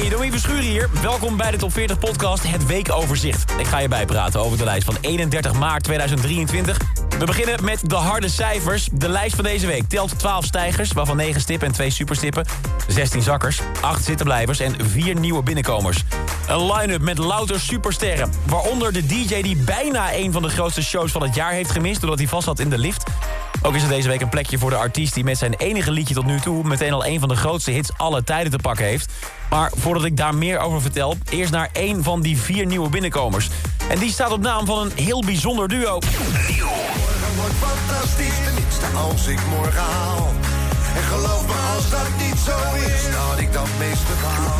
[0.00, 0.88] Hey, Domien Verschuren hier.
[1.02, 3.52] Welkom bij de Top 40 podcast, het weekoverzicht.
[3.58, 6.78] Ik ga je bijpraten over de lijst van 31 maart 2023.
[7.18, 8.88] We beginnen met de harde cijfers.
[8.92, 12.44] De lijst van deze week telt 12 stijgers, waarvan 9 stippen en 2 superstippen.
[12.88, 16.04] 16 zakkers, 8 zittenblijvers en 4 nieuwe binnenkomers.
[16.48, 18.32] Een line-up met louter supersterren.
[18.46, 22.00] Waaronder de DJ die bijna een van de grootste shows van het jaar heeft gemist...
[22.00, 23.10] doordat hij vast zat in de lift.
[23.62, 26.14] Ook is er deze week een plekje voor de artiest die met zijn enige liedje
[26.14, 26.64] tot nu toe...
[26.64, 29.12] meteen al een van de grootste hits alle tijden te pakken heeft.
[29.50, 33.48] Maar voordat ik daar meer over vertel, eerst naar één van die vier nieuwe binnenkomers.
[33.88, 35.98] En die staat op naam van een heel bijzonder duo.
[35.98, 40.32] Morgen wordt fantastisch, tenminste als ik morgen haal.
[40.96, 44.54] En geloof me als dat niet zo is, dat ik dat meeste baal.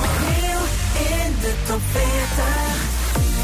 [1.25, 3.00] in de top 40.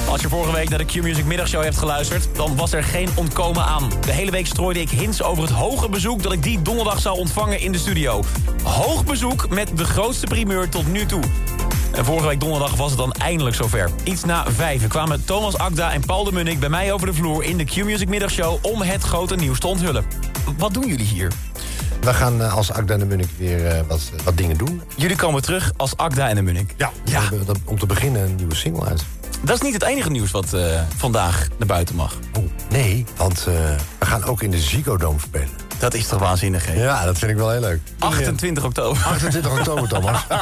[0.08, 2.28] Als je vorige week naar de Q-Music middagshow hebt geluisterd...
[2.32, 3.90] dan was er geen ontkomen aan.
[4.00, 6.22] De hele week strooide ik hints over het hoge bezoek...
[6.22, 8.24] dat ik die donderdag zou ontvangen in de studio.
[8.62, 11.22] Hoog bezoek met de grootste primeur tot nu toe.
[11.94, 13.90] En vorige week donderdag was het dan eindelijk zover.
[14.04, 17.44] Iets na vijf kwamen Thomas Akda en Paul de Munnik bij mij over de vloer...
[17.44, 20.04] in de Q-Music middagshow om het grote nieuws te onthullen.
[20.58, 21.32] Wat doen jullie hier?
[22.00, 24.82] We gaan eh, als Akda en de Munnik weer eh, wat, wat dingen doen.
[24.96, 26.74] Jullie komen terug als Akda en de Munnik.
[26.76, 26.91] Ja.
[27.46, 29.04] Dat- om te beginnen een nieuwe single uit.
[29.42, 32.14] Dat is niet het enige nieuws wat eh, vandaag naar buiten mag.
[32.38, 33.44] Oh, nee, want eh,
[33.98, 35.48] we gaan ook in de Ziggo Dome spelen.
[35.78, 36.82] Dat is toch waanzinnig, hè?
[36.82, 37.80] Ja, dat vind ik wel heel leuk.
[37.98, 39.02] 28 oktober.
[39.04, 40.26] 28 oktober, Thomas.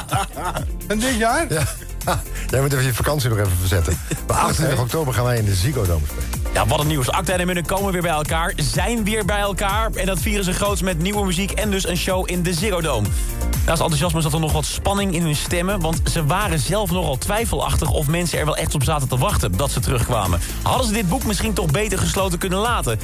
[0.88, 1.52] En dit jaar?
[1.52, 1.62] Ja.
[2.50, 3.98] Jij moet even je vakantie nog even verzetten.
[4.26, 6.52] Maar 28 oktober gaan wij in de Ziggo Dome spelen.
[6.54, 7.10] Ja, wat een nieuws.
[7.10, 9.90] Acta en Munnik komen weer bij elkaar, zijn weer bij elkaar...
[9.90, 12.80] en dat vieren ze groots met nieuwe muziek en dus een show in de Ziggo
[12.80, 13.08] Dome.
[13.66, 15.80] Naast enthousiasme zat er nog wat spanning in hun stemmen...
[15.80, 19.56] want ze waren zelf nogal twijfelachtig of mensen er wel echt op zaten te wachten...
[19.56, 20.40] dat ze terugkwamen.
[20.62, 22.98] Hadden ze dit boek misschien toch beter gesloten kunnen laten?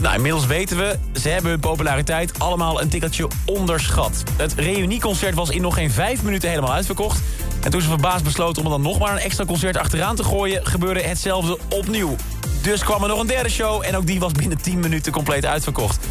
[0.00, 4.22] Nou, inmiddels weten we, ze hebben hun populariteit allemaal een tikkeltje onderschat.
[4.36, 7.20] Het reunieconcert was in nog geen vijf minuten helemaal uitverkocht.
[7.62, 10.24] En toen ze verbaasd besloten om er dan nog maar een extra concert achteraan te
[10.24, 10.66] gooien...
[10.66, 12.16] gebeurde hetzelfde opnieuw.
[12.62, 15.46] Dus kwam er nog een derde show en ook die was binnen 10 minuten compleet
[15.46, 16.06] uitverkocht.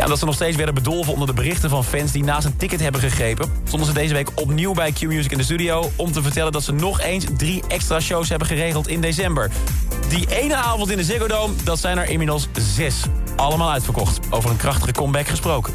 [0.00, 2.56] Ja, dat ze nog steeds werden bedolven onder de berichten van fans die naast een
[2.56, 3.52] ticket hebben gegrepen...
[3.64, 5.90] stonden ze deze week opnieuw bij Q-Music in de studio...
[5.96, 9.50] om te vertellen dat ze nog eens drie extra shows hebben geregeld in december.
[10.08, 13.02] Die ene avond in de Ziggo Dome, dat zijn er inmiddels zes.
[13.36, 14.18] Allemaal uitverkocht.
[14.30, 15.74] Over een krachtige comeback gesproken.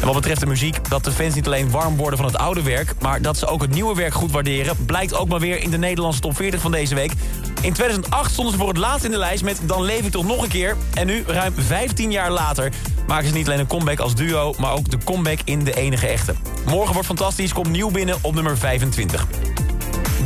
[0.00, 2.62] En wat betreft de muziek, dat de fans niet alleen warm worden van het oude
[2.62, 2.94] werk...
[3.00, 4.84] maar dat ze ook het nieuwe werk goed waarderen...
[4.86, 7.12] blijkt ook maar weer in de Nederlandse top 40 van deze week.
[7.60, 10.26] In 2008 stonden ze voor het laatst in de lijst met Dan leef ik toch
[10.26, 10.76] nog een keer.
[10.94, 12.72] En nu, ruim 15 jaar later,
[13.06, 14.54] maken ze niet alleen een comeback als duo...
[14.58, 16.34] maar ook de comeback in de enige echte.
[16.66, 19.26] Morgen wordt fantastisch, komt nieuw binnen op nummer 25.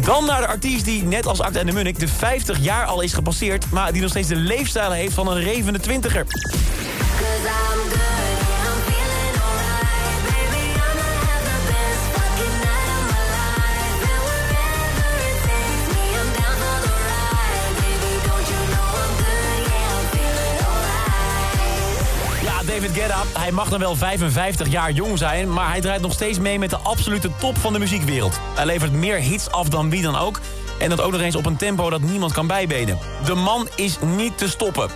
[0.05, 3.01] Dan naar de artiest die, net als Acta en de Munnik, de 50 jaar al
[3.01, 3.71] is gepasseerd...
[3.71, 6.27] maar die nog steeds de leefstijl heeft van een revende twintiger.
[22.85, 25.53] David Guetta, hij mag dan wel 55 jaar jong zijn...
[25.53, 28.41] maar hij draait nog steeds mee met de absolute top van de muziekwereld.
[28.55, 30.41] Hij levert meer hits af dan wie dan ook...
[30.79, 32.99] en dat ook nog eens op een tempo dat niemand kan bijbenen.
[33.25, 34.91] De man is niet te stoppen.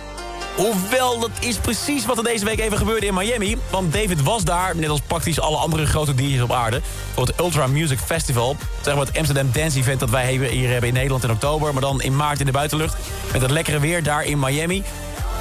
[0.55, 3.57] Hoewel, dat is precies wat er deze week even gebeurde in Miami.
[3.69, 6.81] Want David was daar, net als praktisch alle andere grote DJ's op aarde...
[7.13, 8.55] voor het Ultra Music Festival.
[8.81, 11.73] Zeg maar het Amsterdam Dance Event dat wij hier hebben in Nederland in oktober...
[11.73, 12.97] maar dan in maart in de buitenlucht.
[13.31, 14.83] Met het lekkere weer daar in Miami.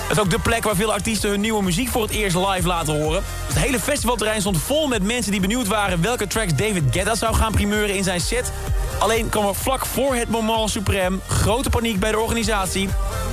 [0.08, 2.66] Het is ook de plek waar veel artiesten hun nieuwe muziek voor het eerst live
[2.66, 3.22] laten horen.
[3.46, 6.02] Het hele festivalterrein stond vol met mensen die benieuwd waren...
[6.02, 8.52] welke tracks David Guetta zou gaan primeuren in zijn set.
[8.98, 12.88] Alleen kwam er vlak voor het moment suprême grote paniek bij de organisatie.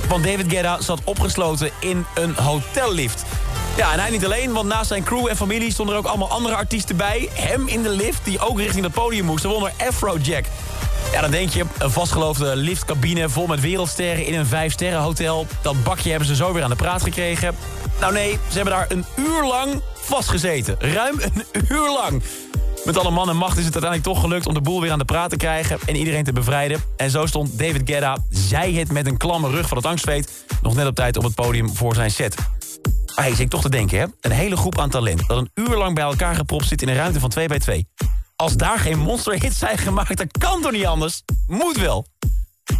[0.08, 3.22] Want David Guetta zat opgesloten in een hotellift.
[3.76, 5.72] Ja, en hij niet alleen, want naast zijn crew en familie...
[5.72, 7.28] stonden er ook allemaal andere artiesten bij.
[7.32, 10.44] Hem in de lift, die ook richting het podium moesten, wonder Afrojack.
[11.16, 15.46] Ja, dan denk je, een vastgeloofde liftcabine vol met wereldsterren in een vijfsterren hotel.
[15.62, 17.54] Dat bakje hebben ze zo weer aan de praat gekregen.
[18.00, 20.76] Nou nee, ze hebben daar een uur lang vastgezeten.
[20.78, 22.22] Ruim een uur lang.
[22.84, 24.98] Met alle man en macht is het uiteindelijk toch gelukt om de boel weer aan
[24.98, 26.80] de praat te krijgen en iedereen te bevrijden.
[26.96, 30.74] En zo stond David Guetta, zij het met een klamme rug van het angstveet, nog
[30.74, 32.34] net op tijd op het podium voor zijn set.
[33.14, 34.06] Maar hey, zit toch te denken, hè?
[34.20, 36.94] Een hele groep aan talent dat een uur lang bij elkaar gepropt zit in een
[36.94, 37.88] ruimte van 2 bij 2.
[38.36, 41.22] Als daar geen monsterhits zijn gemaakt, dan kan toch niet anders?
[41.46, 42.06] Moet wel.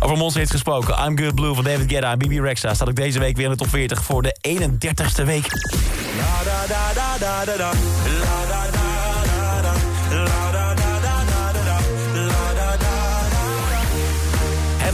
[0.00, 1.04] Over monsterhits gesproken.
[1.06, 2.74] I'm Good Blue van David Guetta en Bibi Rexa...
[2.74, 5.46] staat ook deze week weer in de top 40 voor de 31ste week.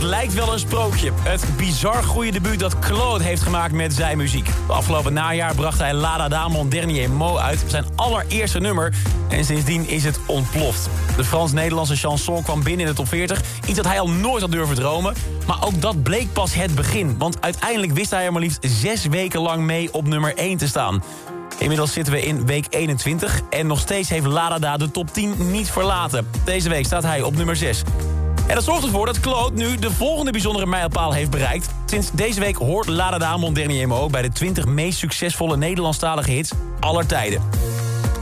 [0.02, 1.12] Lijkt wel een sprookje.
[1.22, 4.49] Het bizar goede debuut dat Claude heeft gemaakt met zijn muziek.
[4.66, 7.64] Afgelopen najaar bracht hij La Da Mon Dernier Mo uit.
[7.66, 8.94] Zijn allereerste nummer.
[9.28, 10.88] En sindsdien is het ontploft.
[11.16, 13.40] De Frans-Nederlandse chanson kwam binnen in de top 40.
[13.66, 15.14] Iets dat hij al nooit had durven dromen.
[15.46, 17.19] Maar ook dat bleek pas het begin.
[17.19, 20.69] Want uiteindelijk wist hij er maar liefst zes weken lang mee op nummer 1 te
[20.69, 21.02] staan.
[21.58, 25.70] Inmiddels zitten we in week 21 en nog steeds heeft Ladada de top 10 niet
[25.70, 26.28] verlaten.
[26.44, 27.82] Deze week staat hij op nummer 6.
[28.52, 31.70] En dat zorgt ervoor dat Claude nu de volgende bijzondere mijlpaal heeft bereikt.
[31.87, 36.52] Sinds deze week hoort Ladada Mon Dernier Mo bij de 20 meest succesvolle Nederlandstalige hits
[36.81, 37.43] aller tijden.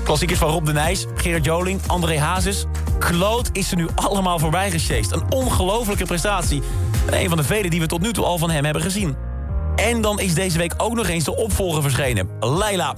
[0.05, 2.65] Klassiekers van Rob de Nijs, Gerard Joling, André Hazes.
[2.99, 5.13] Claude is er nu allemaal voorbij gesjeest.
[5.13, 6.63] Een ongelofelijke prestatie.
[7.07, 9.17] En een van de vele die we tot nu toe al van hem hebben gezien.
[9.77, 12.29] En dan is deze week ook nog eens de opvolger verschenen.
[12.41, 12.95] Leila.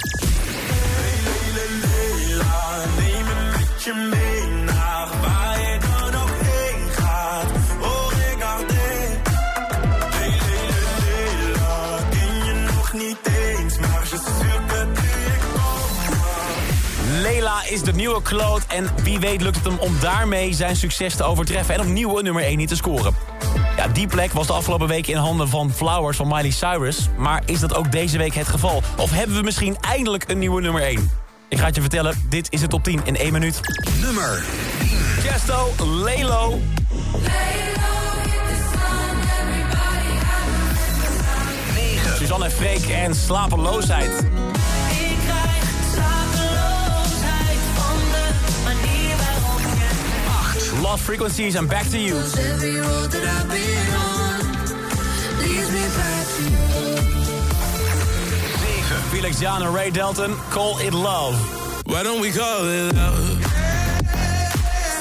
[17.73, 21.23] Is de nieuwe Claude en wie weet lukt het hem om daarmee zijn succes te
[21.23, 21.75] overtreffen...
[21.75, 23.15] en opnieuw een nummer 1 niet te scoren.
[23.77, 27.09] Ja, die plek was de afgelopen week in handen van Flowers van Miley Cyrus.
[27.19, 28.83] Maar is dat ook deze week het geval?
[28.97, 31.11] Of hebben we misschien eindelijk een nieuwe nummer 1?
[31.49, 33.61] Ik ga het je vertellen, dit is de top 10 in 1 minuut.
[34.01, 34.45] Nummer
[35.19, 36.61] Chesto, Lelo.
[42.19, 44.25] Suzanne Freek en Slapeloosheid.
[50.93, 52.17] Lost Frequencies en Back to You.
[52.19, 54.41] every road that I've been on
[55.39, 56.99] leads me back to you.
[59.11, 61.35] Felix Jan en Ray Dalton, Call It Love.
[61.87, 63.17] Why don't we call it love?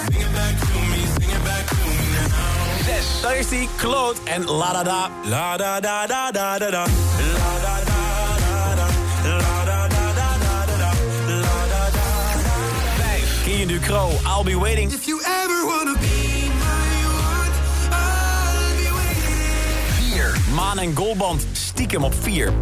[0.08, 3.22] Sing it back to me, sing it back to me now.
[3.22, 5.10] Daar is die, Claude en La Da Da.
[5.26, 6.86] La da da da da da da.
[6.86, 7.91] La da da da
[13.68, 14.92] Ducro, I'll Be Waiting.
[14.92, 17.52] If you ever wanna be my one,
[17.92, 20.54] I'll be waiting.
[20.56, 22.54] Maan en Goldband, stiekem op 4.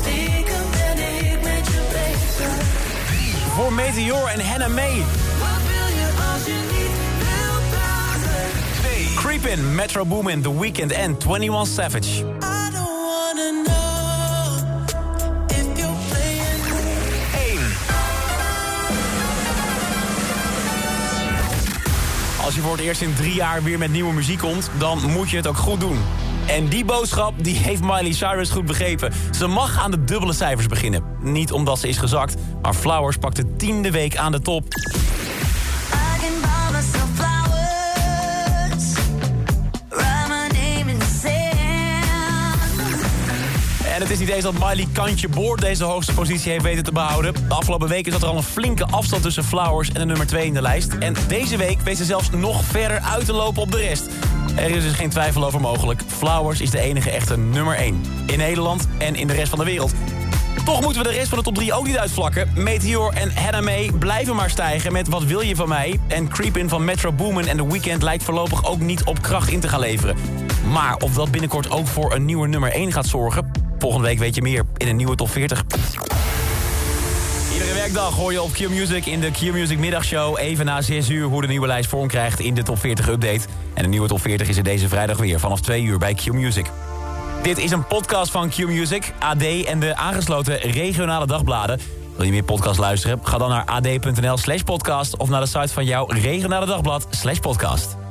[0.00, 2.54] Stiekem ben ik met je bezig.
[3.54, 4.96] Voor Meteor en Hannah May.
[4.96, 9.14] Wat wil je als je niet wilt praten?
[9.14, 12.41] Creepin', Metro Boomin, The Weeknd en 21 Savage.
[22.62, 25.36] Je voor het eerst in drie jaar weer met nieuwe muziek komt, dan moet je
[25.36, 25.98] het ook goed doen.
[26.46, 29.12] En die boodschap die heeft Miley Cyrus goed begrepen.
[29.30, 31.02] Ze mag aan de dubbele cijfers beginnen.
[31.20, 34.64] Niet omdat ze is gezakt, maar Flowers pakt de tiende week aan de top.
[44.12, 47.34] Is niet eens dat Miley kantje boord deze hoogste positie heeft weten te behouden.
[47.34, 50.46] De afgelopen weken zat er al een flinke afstand tussen Flowers en de nummer 2
[50.46, 50.92] in de lijst.
[50.92, 54.06] En deze week weet ze zelfs nog verder uit te lopen op de rest.
[54.56, 56.02] Er is dus geen twijfel over mogelijk.
[56.06, 58.00] Flowers is de enige echte nummer 1.
[58.26, 59.92] In Nederland en in de rest van de wereld.
[60.64, 62.50] Toch moeten we de rest van de top 3 ook niet uitvlakken.
[62.54, 66.00] Meteor en Hannah May blijven maar stijgen met Wat wil je van mij?
[66.06, 69.60] En Creepin' van Metro Boomin en The Weeknd lijkt voorlopig ook niet op kracht in
[69.60, 70.16] te gaan leveren.
[70.72, 73.61] Maar of dat binnenkort ook voor een nieuwe nummer 1 gaat zorgen...
[73.82, 75.64] volgende week weet je meer in een nieuwe top 40.
[77.52, 80.38] Iedere werkdag hoor je op Q-Music in de Q-Music middagshow...
[80.38, 83.40] even na 6 uur hoe de nieuwe lijst vorm krijgt in de top 40 update.
[83.74, 86.66] En de nieuwe top 40 is er deze vrijdag weer vanaf 2 uur bij Q-Music.
[87.42, 91.80] Dit is een podcast van Q-Music, AD en de aangesloten regionale dagbladen.
[92.16, 93.20] Wil je meer podcast luisteren?
[93.22, 95.16] Ga dan naar ad.nl slash podcast...
[95.16, 98.01] of naar de site van jouw regionale dagblad slash podcast.